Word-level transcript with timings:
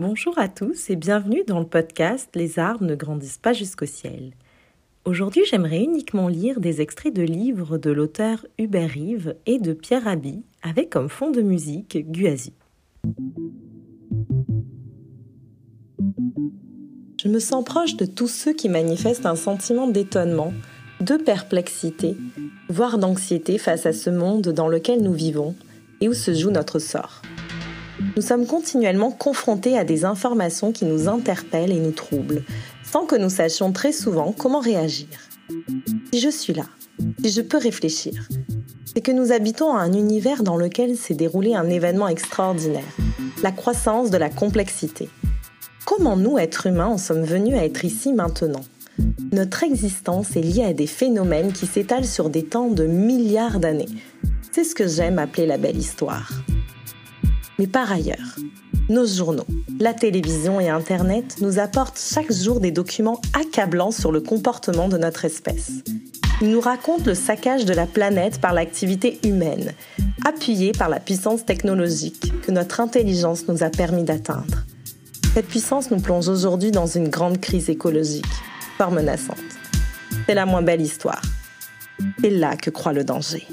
Bonjour 0.00 0.38
à 0.38 0.46
tous 0.46 0.90
et 0.90 0.94
bienvenue 0.94 1.42
dans 1.44 1.58
le 1.58 1.66
podcast 1.66 2.28
Les 2.36 2.60
arbres 2.60 2.84
ne 2.84 2.94
grandissent 2.94 3.38
pas 3.38 3.52
jusqu'au 3.52 3.84
ciel. 3.84 4.30
Aujourd'hui, 5.04 5.42
j'aimerais 5.50 5.82
uniquement 5.82 6.28
lire 6.28 6.60
des 6.60 6.80
extraits 6.80 7.12
de 7.12 7.22
livres 7.22 7.78
de 7.78 7.90
l'auteur 7.90 8.46
Hubert 8.60 8.90
Rive 8.90 9.34
et 9.46 9.58
de 9.58 9.72
Pierre 9.72 10.04
Rabhi 10.04 10.44
avec 10.62 10.90
comme 10.90 11.08
fond 11.08 11.32
de 11.32 11.42
musique 11.42 11.98
Guazi. 12.12 12.52
Je 17.20 17.26
me 17.26 17.40
sens 17.40 17.64
proche 17.64 17.96
de 17.96 18.06
tous 18.06 18.28
ceux 18.28 18.52
qui 18.52 18.68
manifestent 18.68 19.26
un 19.26 19.34
sentiment 19.34 19.88
d'étonnement, 19.88 20.52
de 21.00 21.16
perplexité, 21.16 22.16
voire 22.68 22.98
d'anxiété 22.98 23.58
face 23.58 23.84
à 23.84 23.92
ce 23.92 24.10
monde 24.10 24.50
dans 24.50 24.68
lequel 24.68 25.02
nous 25.02 25.12
vivons 25.12 25.56
et 26.00 26.08
où 26.08 26.14
se 26.14 26.32
joue 26.32 26.52
notre 26.52 26.78
sort. 26.78 27.20
Nous 28.18 28.26
sommes 28.26 28.46
continuellement 28.46 29.12
confrontés 29.12 29.78
à 29.78 29.84
des 29.84 30.04
informations 30.04 30.72
qui 30.72 30.84
nous 30.86 31.06
interpellent 31.06 31.70
et 31.70 31.78
nous 31.78 31.92
troublent, 31.92 32.42
sans 32.82 33.06
que 33.06 33.14
nous 33.14 33.30
sachions 33.30 33.70
très 33.70 33.92
souvent 33.92 34.34
comment 34.36 34.58
réagir. 34.58 35.06
Si 36.12 36.18
je 36.18 36.28
suis 36.28 36.52
là, 36.52 36.64
si 37.22 37.30
je 37.30 37.42
peux 37.42 37.58
réfléchir, 37.58 38.26
c'est 38.84 39.02
que 39.02 39.12
nous 39.12 39.30
habitons 39.30 39.72
un 39.72 39.92
univers 39.92 40.42
dans 40.42 40.56
lequel 40.56 40.96
s'est 40.96 41.14
déroulé 41.14 41.54
un 41.54 41.70
événement 41.70 42.08
extraordinaire, 42.08 42.82
la 43.44 43.52
croissance 43.52 44.10
de 44.10 44.16
la 44.16 44.30
complexité. 44.30 45.08
Comment 45.86 46.16
nous, 46.16 46.38
êtres 46.38 46.66
humains, 46.66 46.86
en 46.86 46.98
sommes 46.98 47.22
venus 47.22 47.54
à 47.54 47.64
être 47.64 47.84
ici 47.84 48.12
maintenant? 48.12 48.64
Notre 49.30 49.62
existence 49.62 50.34
est 50.34 50.40
liée 50.40 50.64
à 50.64 50.72
des 50.72 50.88
phénomènes 50.88 51.52
qui 51.52 51.66
s'étalent 51.66 52.04
sur 52.04 52.30
des 52.30 52.42
temps 52.42 52.68
de 52.68 52.84
milliards 52.84 53.60
d'années. 53.60 53.86
C'est 54.50 54.64
ce 54.64 54.74
que 54.74 54.88
j'aime 54.88 55.20
appeler 55.20 55.46
la 55.46 55.56
belle 55.56 55.78
histoire. 55.78 56.32
Mais 57.58 57.66
par 57.66 57.90
ailleurs, 57.90 58.36
nos 58.88 59.04
journaux, 59.04 59.46
la 59.80 59.92
télévision 59.92 60.60
et 60.60 60.68
Internet 60.68 61.36
nous 61.40 61.58
apportent 61.58 61.98
chaque 61.98 62.32
jour 62.32 62.60
des 62.60 62.70
documents 62.70 63.20
accablants 63.34 63.90
sur 63.90 64.12
le 64.12 64.20
comportement 64.20 64.88
de 64.88 64.96
notre 64.96 65.24
espèce. 65.24 65.82
Ils 66.40 66.50
nous 66.50 66.60
racontent 66.60 67.04
le 67.04 67.14
saccage 67.14 67.64
de 67.64 67.74
la 67.74 67.86
planète 67.86 68.40
par 68.40 68.52
l'activité 68.52 69.18
humaine, 69.26 69.72
appuyée 70.24 70.70
par 70.70 70.88
la 70.88 71.00
puissance 71.00 71.44
technologique 71.44 72.32
que 72.42 72.52
notre 72.52 72.78
intelligence 72.80 73.48
nous 73.48 73.64
a 73.64 73.70
permis 73.70 74.04
d'atteindre. 74.04 74.64
Cette 75.34 75.48
puissance 75.48 75.90
nous 75.90 76.00
plonge 76.00 76.28
aujourd'hui 76.28 76.70
dans 76.70 76.86
une 76.86 77.08
grande 77.08 77.40
crise 77.40 77.68
écologique, 77.70 78.24
fort 78.76 78.92
menaçante. 78.92 79.36
C'est 80.26 80.34
la 80.34 80.46
moins 80.46 80.62
belle 80.62 80.80
histoire. 80.80 81.22
C'est 82.20 82.30
là 82.30 82.56
que 82.56 82.70
croit 82.70 82.92
le 82.92 83.02
danger. 83.02 83.46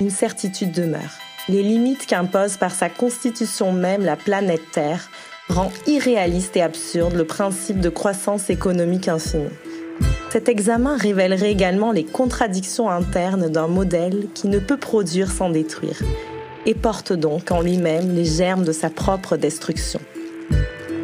Une 0.00 0.10
certitude 0.10 0.72
demeure 0.72 1.18
les 1.50 1.62
limites 1.62 2.06
qu'impose 2.06 2.56
par 2.56 2.70
sa 2.70 2.88
constitution 2.88 3.72
même 3.72 4.04
la 4.04 4.16
planète 4.16 4.70
Terre 4.72 5.10
rend 5.48 5.72
irréaliste 5.88 6.56
et 6.56 6.62
absurde 6.62 7.14
le 7.14 7.24
principe 7.24 7.80
de 7.80 7.88
croissance 7.88 8.50
économique 8.50 9.08
infinie. 9.08 9.48
Cet 10.30 10.48
examen 10.48 10.96
révélerait 10.96 11.50
également 11.50 11.90
les 11.90 12.04
contradictions 12.04 12.88
internes 12.88 13.48
d'un 13.48 13.66
modèle 13.66 14.28
qui 14.32 14.46
ne 14.46 14.60
peut 14.60 14.76
produire 14.76 15.32
sans 15.32 15.50
détruire, 15.50 15.98
et 16.66 16.74
porte 16.74 17.12
donc 17.12 17.50
en 17.50 17.62
lui-même 17.62 18.14
les 18.14 18.24
germes 18.24 18.64
de 18.64 18.72
sa 18.72 18.90
propre 18.90 19.36
destruction. 19.36 20.00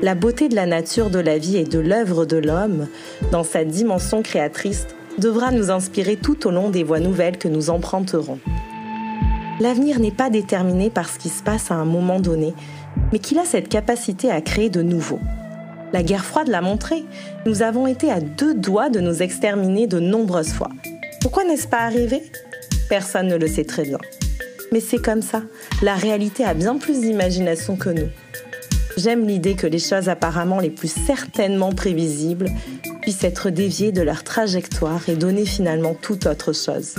La 0.01 0.15
beauté 0.15 0.49
de 0.49 0.55
la 0.55 0.67
nature 0.67 1.11
de 1.11 1.19
la 1.19 1.39
vie 1.39 1.57
et 1.57 1.65
de 1.65 1.81
l'œuvre 1.81 2.25
de 2.25 2.37
l'homme, 2.37 2.87
dans 3.33 3.43
sa 3.43 3.65
dimension 3.65 4.23
créatrice, 4.23 4.87
devra 5.19 5.51
nous 5.51 5.73
inspirer 5.73 6.17
tout 6.17 6.47
au 6.47 6.53
long 6.53 6.71
des 6.71 6.85
voies 6.85 7.01
nouvelles 7.01 7.39
que 7.39 7.49
nous 7.49 7.69
emprunterons. 7.71 8.39
L'avenir 9.59 10.01
n'est 10.01 10.11
pas 10.11 10.29
déterminé 10.29 10.91
par 10.91 11.09
ce 11.09 11.19
qui 11.19 11.31
se 11.31 11.43
passe 11.43 11.71
à 11.71 11.75
un 11.75 11.87
moment 11.87 12.21
donné, 12.21 12.55
mais 13.13 13.19
qu'il 13.19 13.39
a 13.39 13.45
cette 13.47 13.69
capacité 13.69 14.31
à 14.31 14.43
créer 14.43 14.69
de 14.69 14.83
nouveau. 14.83 15.19
La 15.95 16.03
guerre 16.03 16.27
froide 16.27 16.49
l'a 16.49 16.61
montré, 16.61 17.05
nous 17.47 17.63
avons 17.63 17.87
été 17.87 18.11
à 18.11 18.21
deux 18.21 18.55
doigts 18.55 18.91
de 18.91 19.01
nous 19.01 19.23
exterminer 19.23 19.87
de 19.87 19.99
nombreuses 19.99 20.53
fois. 20.53 20.69
Pourquoi 21.23 21.45
n'est-ce 21.45 21.69
pas 21.69 21.79
arrivé? 21.79 22.23
Personne 22.91 23.29
ne 23.29 23.37
le 23.37 23.47
sait 23.47 23.65
très 23.65 23.85
bien. 23.85 23.99
Mais 24.73 24.81
c'est 24.81 24.99
comme 24.99 25.23
ça, 25.23 25.43
la 25.81 25.95
réalité 25.95 26.45
a 26.45 26.53
bien 26.53 26.77
plus 26.77 27.01
d'imagination 27.01 27.77
que 27.77 27.91
nous. 27.91 28.09
J'aime 28.99 29.27
l'idée 29.27 29.55
que 29.55 29.67
les 29.67 29.79
choses 29.79 30.09
apparemment 30.09 30.61
les 30.61 30.71
plus 30.71 30.93
certainement 30.93 31.73
prévisibles 31.73 32.51
puissent 33.01 33.25
être 33.25 33.51
déviées 33.51 33.93
de 33.93 34.03
leur 34.03 34.23
trajectoire 34.23 35.09
et 35.09 35.17
donner 35.17 35.47
finalement 35.47 35.95
toute 35.95 36.27
autre 36.27 36.53
chose. 36.53 36.95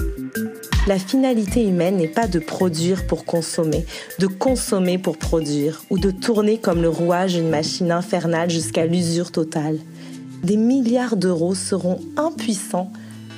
La 0.87 0.97
finalité 0.97 1.67
humaine 1.67 1.97
n'est 1.97 2.07
pas 2.07 2.27
de 2.27 2.39
produire 2.39 3.07
pour 3.07 3.25
consommer, 3.25 3.85
de 4.19 4.27
consommer 4.27 4.97
pour 4.97 5.17
produire, 5.17 5.83
ou 5.89 5.99
de 5.99 6.11
tourner 6.11 6.59
comme 6.59 6.81
le 6.81 6.87
rouage 6.87 7.33
d'une 7.33 7.49
machine 7.49 7.91
infernale 7.91 8.49
jusqu'à 8.49 8.85
l'usure 8.85 9.33
totale. 9.33 9.79
Des 10.43 10.55
milliards 10.55 11.17
d'euros 11.17 11.55
seront 11.55 11.99
impuissants 12.15 12.89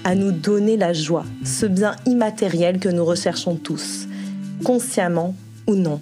à 0.03 0.13
nous 0.13 0.31
donner 0.31 0.77
la 0.77 0.93
joie, 0.93 1.25
ce 1.43 1.65
bien 1.65 1.95
immatériel 2.05 2.77
que 2.77 2.89
nous 2.89 3.03
recherchons 3.03 3.55
tous, 3.55 4.07
consciemment 4.63 5.33
ou 5.65 5.73
non, 5.73 6.01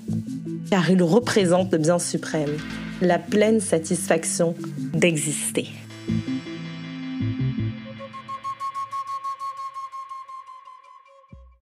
car 0.70 0.90
il 0.90 1.02
représente 1.02 1.72
le 1.72 1.78
bien 1.78 1.98
suprême, 1.98 2.58
la 3.02 3.20
pleine 3.20 3.62
satisfaction 3.62 4.54
d'exister. 4.94 5.68